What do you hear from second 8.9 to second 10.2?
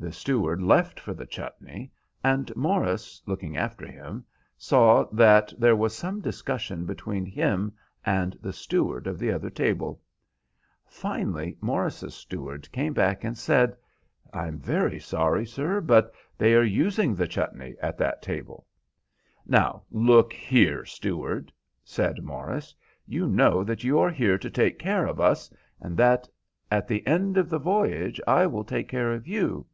of the other table.